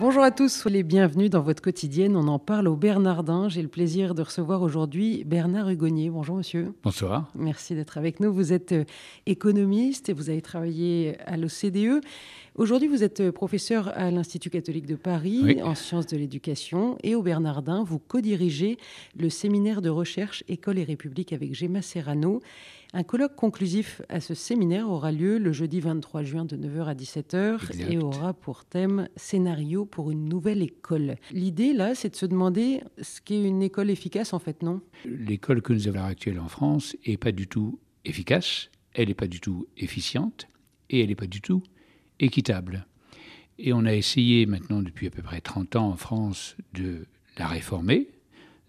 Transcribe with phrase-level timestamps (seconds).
[0.00, 2.16] Bonjour à tous, soyez les bienvenus dans votre quotidienne.
[2.16, 3.48] On en parle au Bernardin.
[3.48, 6.10] J'ai le plaisir de recevoir aujourd'hui Bernard Hugonnier.
[6.10, 6.74] Bonjour monsieur.
[6.82, 7.30] Bonsoir.
[7.36, 8.32] Merci d'être avec nous.
[8.32, 8.84] Vous êtes euh,
[9.26, 12.00] économiste et vous avez travaillé à l'OCDE.
[12.56, 15.62] Aujourd'hui, vous êtes euh, professeur à l'Institut catholique de Paris Oui.
[15.62, 18.78] en sciences de l'éducation et au Bernardin, vous co-dirigez
[19.16, 22.40] le séminaire de recherche École et République avec Gemma Serrano.
[22.96, 26.94] Un colloque conclusif à ce séminaire aura lieu le jeudi 23 juin de 9h à
[26.94, 27.92] 17h Exact.
[27.92, 31.16] et aura pour thème Scénario pour une nouvelle école.
[31.32, 34.80] L'idée, là, c'est de se demander ce qu'est une école efficace, en fait, non?
[35.04, 39.08] L'école que nous avons à l'heure actuelle en France n'est pas du tout efficace, elle
[39.08, 40.46] n'est pas du tout efficiente
[40.88, 41.64] et elle n'est pas du tout
[42.20, 42.86] équitable.
[43.58, 47.08] Et on a essayé maintenant depuis à peu près 30 ans en France de
[47.38, 48.08] la réformer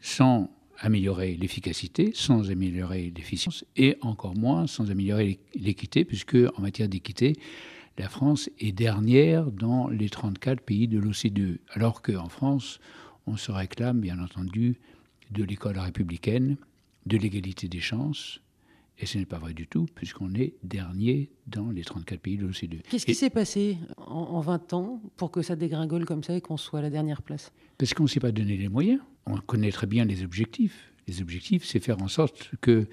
[0.02, 6.90] sans améliorer l'efficacité, sans améliorer l'efficience et encore moins sans améliorer l'équité, puisque en matière
[6.90, 7.34] d'équité,
[7.98, 12.80] la France est dernière dans les 34 pays de l'OCDE, alors qu'en France,
[13.26, 14.80] on se réclame bien entendu
[15.32, 16.58] de l'école républicaine,
[17.06, 18.42] de l'égalité des chances,
[18.98, 22.44] et ce n'est pas vrai du tout, puisqu'on est dernier dans les 34 pays de
[22.44, 22.82] l'OCDE.
[22.90, 26.42] Qu'est-ce qui s'est passé en, en 20 ans pour que ça dégringole comme ça et
[26.42, 27.52] qu'on soit à la dernière place?
[27.78, 29.02] Parce qu'on ne s'est pas donné les moyens.
[29.26, 30.92] On connaît très bien les objectifs.
[31.08, 32.88] Les objectifs, c'est faire en sorte qu'il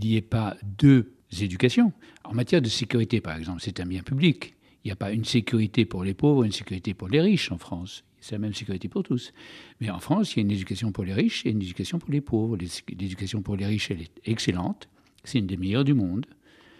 [0.00, 1.92] n'y ait pas deux éducations.
[2.24, 4.54] En matière de sécurité, par exemple, c'est un bien public.
[4.84, 7.58] Il n'y a pas une sécurité pour les pauvres, une sécurité pour les riches en
[7.58, 8.04] France.
[8.20, 9.32] C'est la même sécurité pour tous.
[9.80, 12.10] Mais en France, il y a une éducation pour les riches et une éducation pour
[12.12, 12.56] les pauvres.
[12.56, 14.88] L'é- L'éducation pour les riches, elle est excellente.
[15.24, 16.26] C'est une des meilleures du monde.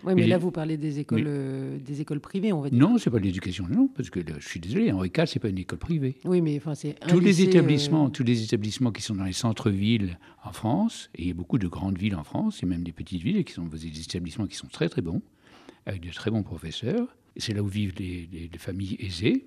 [0.02, 2.70] Oui, mais là, les- vous parlez des écoles, Mais- euh, des écoles privées, on va
[2.70, 2.78] dire.
[2.78, 5.38] Non, c'est pas de l'éducation, non, parce que là, je suis désolé, Henri IV, c'est
[5.40, 6.16] pas une école privée.
[6.24, 9.14] Oui, mais enfin, c'est un Tous les lycée, établissements, euh, tous les établissements qui sont
[9.14, 12.62] dans les centres-villes en France, et il y a beaucoup de grandes villes en France,
[12.62, 15.20] et même des petites villes, qui sont des établissements qui sont très très bons,
[15.84, 17.14] avec de très bons professeurs.
[17.36, 19.44] Et c'est là où vivent les, les- les familles aisées.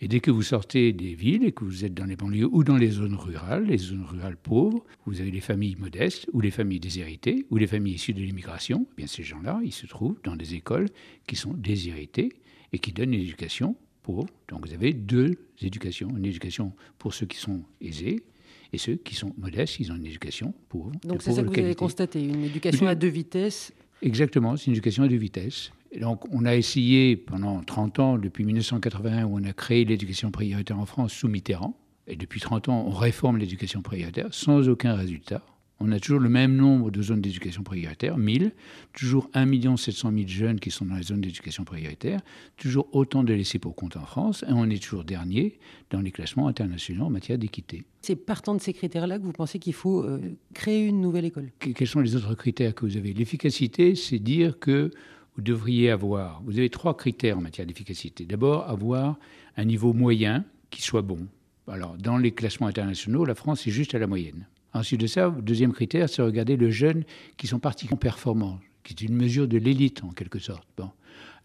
[0.00, 2.64] Et dès que vous sortez des villes et que vous êtes dans les banlieues ou
[2.64, 6.50] dans les zones rurales, les zones rurales pauvres, vous avez les familles modestes ou les
[6.50, 8.86] familles déshéritées ou les familles issues de l'immigration.
[8.92, 10.88] Eh bien, ces gens-là, ils se trouvent dans des écoles
[11.26, 12.32] qui sont déshéritées
[12.72, 14.26] et qui donnent une éducation pauvre.
[14.48, 16.08] Donc vous avez deux éducations.
[16.16, 18.24] Une éducation pour ceux qui sont aisés
[18.72, 20.90] et ceux qui sont modestes, ils ont une éducation pauvre.
[21.04, 21.74] Donc, c'est ça que vous avez qualité.
[21.76, 23.72] constaté, une éducation à deux vitesses?
[24.02, 25.70] Exactement, c'est une éducation à deux vitesses.
[25.96, 30.30] Et donc, on a essayé pendant 30 ans, depuis 1981, où on a créé l'éducation
[30.32, 31.78] prioritaire en France sous Mitterrand,
[32.08, 35.40] et depuis 30 ans, on réforme l'éducation prioritaire sans aucun résultat.
[35.80, 38.52] On a toujours le même nombre de zones d'éducation prioritaire, 1000,
[38.92, 42.20] toujours 1 700 000 jeunes qui sont dans les zones d'éducation prioritaire,
[42.56, 45.58] toujours autant de laissés pour compte en France, et on est toujours dernier
[45.90, 47.84] dans les classements internationaux en matière d'équité.
[48.02, 50.20] C'est partant de ces critères-là que vous pensez qu'il faut euh,
[50.54, 51.50] créer une nouvelle école?
[51.60, 53.12] Que- Quels sont les autres critères que vous avez?
[53.12, 54.90] L'efficacité, c'est dire que
[55.36, 58.24] vous devriez avoir, vous avez trois critères en matière d'efficacité.
[58.24, 59.18] D'abord, avoir
[59.56, 61.26] un niveau moyen qui soit bon.
[61.66, 64.46] Alors, dans les classements internationaux, la France est juste à la moyenne.
[64.74, 67.04] Ensuite de ça, deuxième critère, c'est regarder le jeune
[67.36, 70.66] qui sont particulièrement performants, qui est une mesure de l'élite en quelque sorte.
[70.76, 70.90] Bon.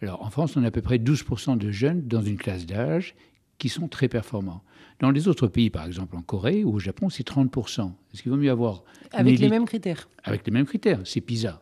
[0.02, 3.16] Alors, en France, on a à peu près 12% de jeunes dans une classe d'âge
[3.58, 4.64] qui sont très performants.
[5.00, 7.92] Dans les autres pays, par exemple en Corée ou au Japon, c'est 30%.
[8.14, 10.10] Est-ce qu'il vaut mieux avoir Avec les mêmes critères.
[10.24, 11.62] avec les mêmes critères, c'est PISA.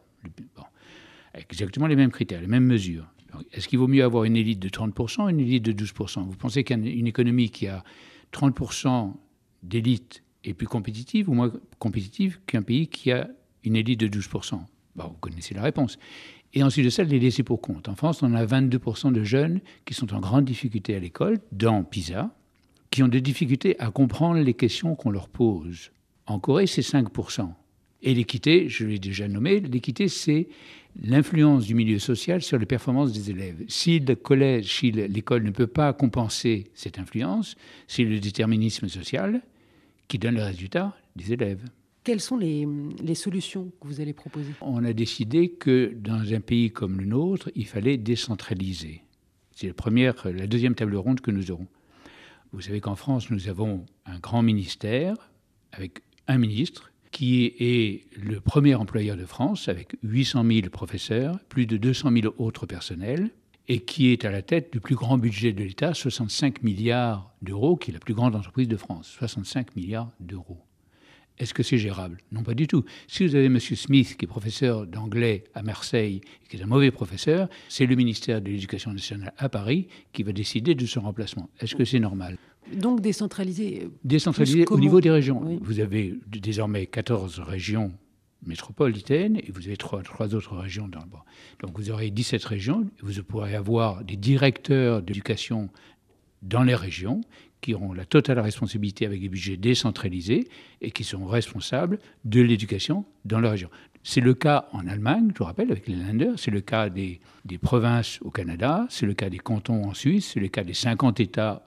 [0.56, 0.64] Bon.
[1.38, 3.06] Exactement les mêmes critères, les mêmes mesures.
[3.52, 6.38] Est-ce qu'il vaut mieux avoir une élite de 30% ou une élite de 12% Vous
[6.38, 7.84] pensez qu'une économie qui a
[8.34, 9.14] 30%
[9.64, 13.30] d'élite est plus compétitive ou moins compétitive qu'un pays qui a
[13.64, 14.60] une élite de 12%
[14.96, 16.00] Bon, Vous connaissez la réponse.
[16.54, 17.88] Et ensuite de ça, les laisser pour compte.
[17.90, 21.84] En France, on a 22% de jeunes qui sont en grande difficulté à l'école, dans
[21.84, 22.34] PISA,
[22.90, 25.92] qui ont des difficultés à comprendre les questions qu'on leur pose.
[26.26, 27.54] En Corée, c'est 5%.
[28.04, 30.48] Et l'équité, je l'ai déjà nommé, l'équité, c'est
[31.02, 33.64] l'influence du milieu social sur les performances des élèves.
[33.68, 37.56] Si le collège, si le- l'école ne peut pas compenser cette influence,
[37.88, 39.42] c'est le déterminisme social
[40.08, 41.64] qui donne le résultat des élèves.
[42.04, 42.66] Quelles sont les,
[43.04, 44.52] les solutions que vous allez proposer?
[44.62, 49.02] On a décidé que dans un pays comme le nôtre, il fallait décentraliser.
[49.54, 51.68] C'est la, première, la deuxième table ronde que nous aurons.
[52.54, 55.16] Vous savez qu'en France, nous avons un grand ministère
[55.74, 61.66] avec un ministre qui est le premier employeur de France avec 800 000 professeurs, plus
[61.66, 63.32] de 200 000 autres personnels,
[63.68, 67.76] et qui est à la tête du plus grand budget de l'État, 65 milliards d'euros,
[67.76, 69.08] qui est la plus grande entreprise de France.
[69.18, 70.64] 65 milliards d'euros.
[71.38, 72.18] Est-ce que c'est gérable?
[72.32, 72.84] Non, pas du tout.
[73.08, 73.60] Si vous avez M.
[73.60, 77.96] Smith, qui est professeur d'anglais à Marseille, et qui est un mauvais professeur, c'est le
[77.96, 81.50] ministère de l'Éducation nationale à Paris qui va décider de son remplacement.
[81.60, 82.38] Est-ce que c'est normal?
[82.74, 85.42] Donc décentralisé Décentralisé au niveau des régions.
[85.62, 87.92] Vous avez désormais 14 régions
[88.46, 91.26] métropolitaines et vous avez trois, trois autres régions dans le bas.
[91.62, 95.70] Donc vous aurez 17 régions, vous pourrez avoir des directeurs d'éducation
[96.42, 97.22] dans les régions
[97.62, 100.48] qui auront la totale responsabilité avec des budgets décentralisés
[100.82, 103.70] et qui seront responsables de l'éducation dans la région.
[104.04, 107.20] C'est le cas en Allemagne, je vous rappelle, avec les Länder, c'est le cas des,
[107.46, 110.76] des provinces au Canada, c'est le cas des cantons en Suisse, c'est le cas des
[110.76, 111.64] 50 États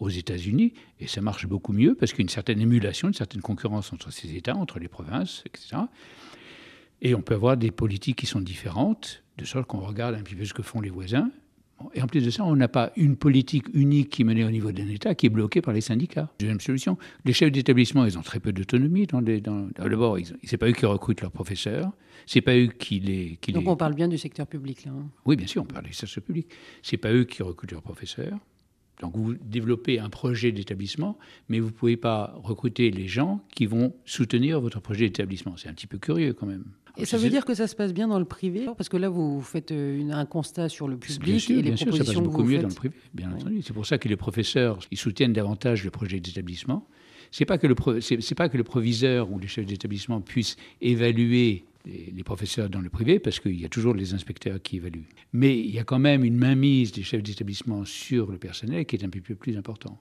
[0.00, 3.14] aux États-Unis, et ça marche beaucoup mieux parce qu'il y a une certaine émulation, une
[3.14, 5.82] certaine concurrence entre ces États, entre les provinces, etc.
[7.02, 10.34] Et on peut avoir des politiques qui sont différentes, de sorte qu'on regarde un petit
[10.34, 11.30] peu ce que font les voisins,
[11.94, 14.50] et en plus de ça, on n'a pas une politique unique qui est menée au
[14.50, 16.28] niveau d'un État qui est bloquée par les syndicats.
[16.38, 19.06] Deuxième solution, les chefs d'établissement, ils ont très peu d'autonomie.
[19.06, 21.92] Dans dans, d'abord, c'est pas eux qui recrutent leurs professeurs,
[22.26, 23.38] c'est pas eux qui les.
[23.40, 24.92] Qui Donc on parle bien du secteur public là.
[24.92, 25.06] Hein.
[25.24, 26.48] Oui, bien sûr, on parle du secteur public.
[26.82, 28.38] C'est pas eux qui recrutent leurs professeurs.
[29.00, 31.18] Donc vous développez un projet d'établissement,
[31.48, 35.56] mais vous ne pouvez pas recruter les gens qui vont soutenir votre projet d'établissement.
[35.56, 36.64] C'est un petit peu curieux quand même.
[36.96, 39.08] Et ça veut dire que ça se passe bien dans le privé Parce que là,
[39.08, 42.14] vous faites euh, un constat sur le public sûr, et les bien sûr, ça passe
[42.16, 43.62] beaucoup mieux dans le privé, bien entendu.
[43.62, 46.88] C'est pour ça que les professeurs ils soutiennent davantage le projet d'établissement.
[47.30, 51.64] C'est pas que le c'est pas que le proviseur ou les chefs d'établissement puissent évaluer
[51.88, 55.08] les, professeurs dans le privé, parce qu'il y a toujours les inspecteurs qui évaluent.
[55.32, 58.96] Mais il y a quand même une mainmise des chefs d'établissement sur le personnel qui
[58.96, 59.98] est un peu plus important.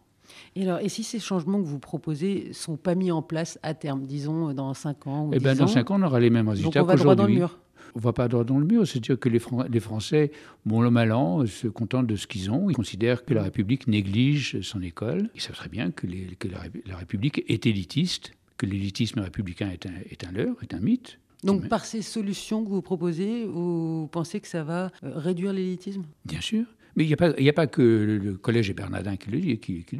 [0.55, 3.59] Et, alors, et si ces changements que vous proposez ne sont pas mis en place
[3.63, 6.29] à terme, disons dans 5 ans ou eh ben, Dans 5 ans, on aura les
[6.29, 7.41] mêmes résultats qu'aujourd'hui.
[7.95, 8.85] On va pas droit dans le mur.
[8.85, 9.39] C'est-à-dire que les,
[9.69, 10.31] les, Français,
[10.65, 12.69] bon le mal an, se contentent de ce qu'ils ont.
[12.69, 15.29] Ils considèrent que la République néglige son école.
[15.33, 19.85] Ils savent très bien que, les, que la, République est élitiste, que l'élitisme républicain est
[19.85, 21.19] un, est un leurre, est un mythe.
[21.43, 26.03] Donc par ces solutions que vous proposez, vous pensez que ça va euh, réduire l'élitisme?
[26.25, 26.65] Bien sûr.
[26.95, 29.59] Mais il n'y a, pas que le collège Bernardin qui le dit.
[29.59, 29.97] Qui, qui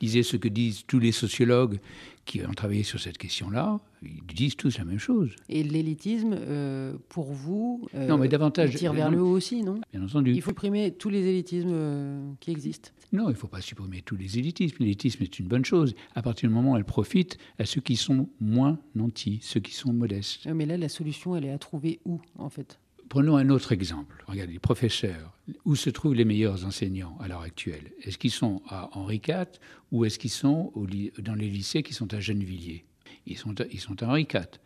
[0.00, 0.24] dit.
[0.24, 1.78] Ce que disent tous les sociologues
[2.24, 3.78] qui ont travaillé sur cette question-là.
[4.02, 5.36] Ils disent tous la même chose.
[5.48, 9.80] Et l'élitisme, euh, pour vous, euh, non, mais davantage, tire vers le haut aussi, non?
[9.92, 10.32] Bien entendu.
[10.32, 12.90] Il faut supprimer tous les élitismes qui existent.
[13.16, 14.76] Non, il ne faut pas supprimer tous les élitismes.
[14.80, 15.94] L'élitisme est une bonne chose.
[16.14, 19.72] À partir du moment où elle profite à ceux qui sont moins nantis, ceux qui
[19.72, 20.46] sont modestes.
[20.46, 22.78] Mais là, la solution, elle est à trouver où, en fait?
[23.08, 24.22] Prenons un autre exemple.
[24.26, 25.32] Regardez, les professeurs.
[25.64, 27.90] Où se trouvent les meilleurs enseignants à l'heure actuelle?
[28.02, 29.46] Est-ce qu'ils sont à Henri IV
[29.92, 30.70] ou est-ce qu'ils sont
[31.18, 32.84] dans les lycées qui sont à Gennevilliers?
[33.26, 34.60] Ils sont, ils sont à Henri IV.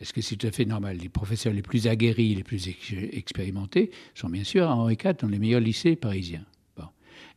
[0.00, 0.96] Est-ce que c'est tout à fait normal?
[0.96, 2.66] Les professeurs les plus aguerris, les plus
[3.12, 6.44] expérimentés sont bien sûr à Henri IV dans les meilleurs lycées parisiens.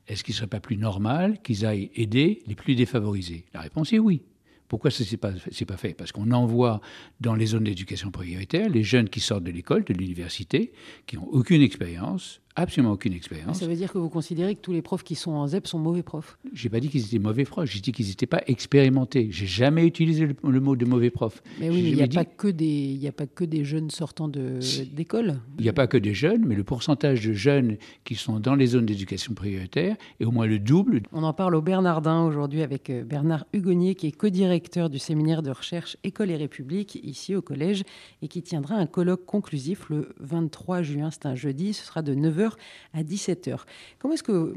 [0.07, 3.45] Est-ce qu'il ne serait pas plus normal qu'ils aillent aider les plus défavorisés?
[3.53, 4.21] La réponse est oui.
[4.67, 5.93] Pourquoi ce n'est pas, pas fait?
[5.93, 6.81] Parce qu'on envoie
[7.19, 10.73] dans les zones d'éducation prioritaire les jeunes qui sortent de l'école, de l'université,
[11.05, 13.59] qui n'ont aucune expérience, absolument aucune expérience.
[13.59, 15.79] Ça veut dire que vous considérez que tous les profs qui sont en ZEP sont
[15.79, 19.27] mauvais profs J'ai pas dit qu'ils étaient mauvais profs, j'ai dit qu'ils n'étaient pas expérimentés.
[19.31, 21.43] J'ai jamais utilisé le, mot de mauvais prof.
[21.59, 25.39] Mais oui, il n'y a, pas que des, a pas que des jeunes sortant d'école.
[25.57, 28.55] Il n'y a pas que des jeunes, mais le pourcentage de jeunes qui sont dans
[28.55, 31.03] les zones d'éducation prioritaire est au moins le double.
[31.11, 35.41] On en parle au Bernardin aujourd'hui avec euh, Bernard Hugonnier, qui est co-directeur du séminaire
[35.41, 37.83] de recherche École et République ici au collège
[38.21, 41.09] et qui tiendra un colloque conclusif le 23 juin.
[41.11, 42.44] C'est un jeudi, ce sera de 9h
[42.93, 43.59] à 17h.
[43.99, 44.55] Comment est-ce que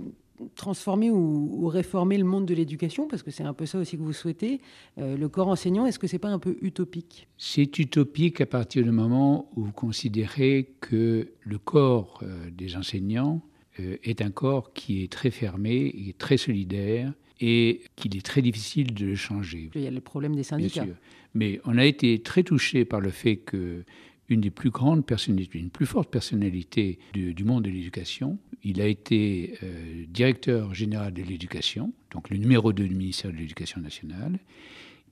[0.55, 4.03] transformer ou, réformer le monde de l'éducation, parce que c'est un peu ça aussi que
[4.03, 4.61] vous souhaitez,
[4.99, 7.29] euh, le corps enseignant, est-ce que c'est pas un peu utopique?
[7.37, 13.43] C'est utopique à partir du moment où vous considérez que le corps euh, des enseignants
[13.81, 18.43] euh, est un corps qui est très fermé, et très solidaire, et qu'il est très
[18.43, 19.71] difficile de le changer.
[19.75, 20.85] Il y a le problème des syndicats.
[20.85, 21.01] Bien sûr.
[21.35, 23.85] Mais on a été très touché par le fait que
[24.29, 28.39] une des plus grandes personnalités, une plus forte personnalité du, monde de l'éducation.
[28.63, 33.37] Il a été euh, directeur général de l'éducation, donc le numéro 2 du ministère de
[33.37, 34.39] l'Éducation nationale.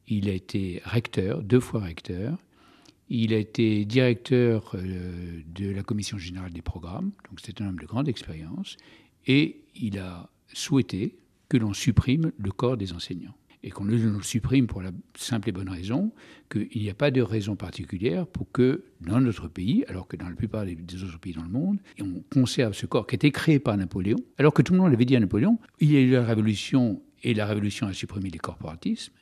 [0.09, 2.39] Il a été recteur, deux fois recteur.
[3.09, 7.79] Il a été directeur euh, de la commission générale des programmes, donc c'est un homme
[7.79, 8.77] de grande expérience.
[9.27, 11.17] Et il a souhaité
[11.49, 13.35] que l'on supprime le corps des enseignants
[13.67, 16.13] et qu'on le, supprime pour la simple et bonne raison
[16.51, 20.29] qu'il n'y a pas de raison particulière pour que dans notre pays, alors que dans
[20.29, 23.33] la plupart des, autres pays dans le monde, on conserve ce corps qui a été
[23.33, 26.01] créé par Napoléon, alors que tout le monde l'avait dit à Napoléon, il y a
[26.01, 29.13] eu la révolution et la révolution a supprimé les corporatismes.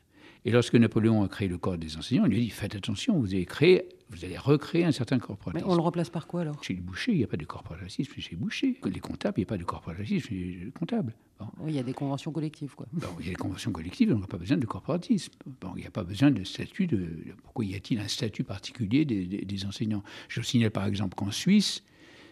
[0.45, 3.19] Et lorsque Napoléon a créé le corps des enseignants, il lui a dit faites attention,
[3.19, 5.67] vous allez créer, vous allez recréer un certain corporatisme.
[5.67, 6.63] Mais on le remplace par quoi alors?
[6.63, 8.79] Chez les bouchers, il n'y a pas de corporatisme chez les bouchers.
[8.85, 11.15] Les comptables, il n'y a pas de corporatisme chez les comptables.
[11.59, 12.75] Oui, il y a des conventions collectives.
[12.75, 12.87] Quoi.
[13.21, 15.33] il y a des conventions collectives, on n'a pas besoin de corporatisme.
[15.61, 16.87] Bon, il n'y a pas besoin de statut.
[16.87, 20.03] De, pourquoi y a-t-il un statut particulier des, enseignants?
[20.29, 21.83] Je signale par exemple qu'en Suisse,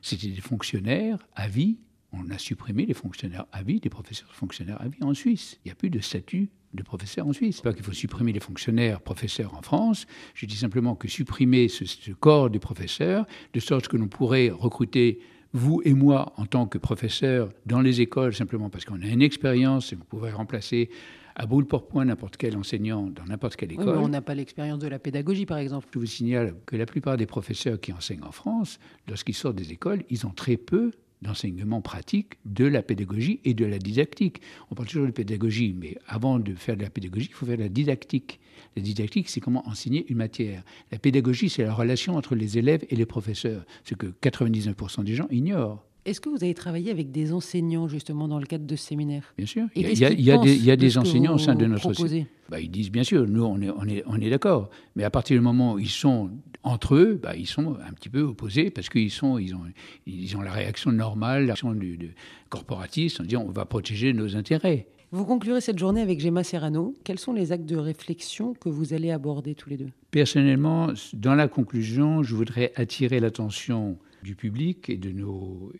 [0.02, 1.78] c'était des fonctionnaires à vie
[2.12, 5.58] on a supprimé les fonctionnaires à vie, des professeurs fonctionnaires à vie en Suisse.
[5.64, 7.60] Il n'y a plus de statut de professeur en Suisse.
[7.60, 10.06] Pas qu'il faut supprimer les fonctionnaires professeurs en France.
[10.34, 15.20] Je dis simplement que supprimer ce, corps des professeurs, de sorte que l'on pourrait recruter
[15.52, 19.20] vous et moi en tant que professeurs dans les écoles, simplement parce qu'on a une
[19.20, 20.88] expérience et vous pouvez remplacer
[21.34, 23.98] à boule pour point n'importe quel enseignant dans n'importe quelle école.
[23.98, 25.88] on n'a pas l'expérience de la pédagogie, par exemple.
[25.92, 29.72] Je vous signale que la plupart des professeurs qui enseignent en France, lorsqu'ils sortent des
[29.72, 34.42] écoles, ils ont très peu d'enseignement pratique de la pédagogie et de la didactique.
[34.70, 37.56] On parle toujours de pédagogie, mais avant de faire de la pédagogie, il faut faire
[37.56, 38.40] de la didactique.
[38.76, 40.62] La didactique, c'est comment enseigner une matière.
[40.90, 45.14] La pédagogie, c'est la relation entre les élèves et les professeurs, ce que 99% des
[45.14, 45.84] gens ignorent.
[46.04, 49.32] Est-ce que vous avez travaillé avec des enseignants justement dans le cadre de ce séminaire?
[49.36, 49.66] Bien sûr.
[49.76, 52.26] il y a, des, enseignants au sein de notre société.
[52.48, 54.68] Bah, ils disent bien sûr, nous on est, on est, on est d'accord.
[54.96, 56.30] Mais à partir du moment où ils sont
[56.64, 59.62] entre eux, bah, ils sont un petit peu opposés parce qu'ils sont, ils ont,
[60.06, 62.14] ils ont la réaction normale, la réaction du,
[62.48, 64.88] corporatiste en disant on va protéger nos intérêts.
[65.12, 66.94] Vous conclurez cette journée avec Gemma Serrano.
[67.04, 69.90] Quels sont les actes de réflexion que vous allez aborder tous les deux?
[70.10, 75.72] Personnellement, dans la conclusion, je voudrais attirer l'attention du public et de nos,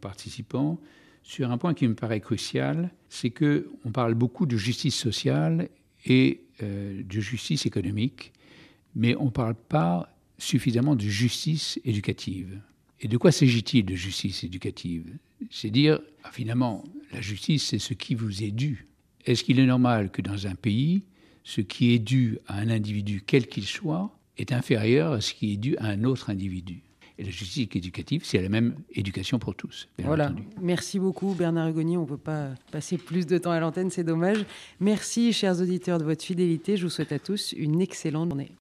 [0.00, 0.80] participants
[1.22, 5.68] sur un point qui me paraît crucial, c'est que on parle beaucoup de justice sociale
[6.04, 8.32] et euh, de justice économique,
[8.94, 12.60] mais on ne parle pas suffisamment de justice éducative.
[13.00, 15.18] Et de quoi s'agit-il de justice éducative?
[15.50, 18.86] C'est dire, ah, finalement, la justice, c'est ce qui vous est dû.
[19.24, 21.02] Est-ce qu'il est normal que dans un pays,
[21.44, 25.52] ce qui est dû à un individu, quel qu'il soit, est inférieur à ce qui
[25.52, 26.82] est dû à un autre individu?
[27.18, 29.88] Et la justice éducative, c'est la même éducation pour tous.
[29.98, 30.32] Voilà.
[30.60, 31.96] Merci beaucoup, Bernard Hugoni.
[31.96, 34.44] On ne peut pas passer plus de temps à l'antenne, c'est dommage.
[34.80, 36.76] Merci, chers auditeurs, de votre fidélité.
[36.76, 38.50] Je vous souhaite à tous une excellente journée.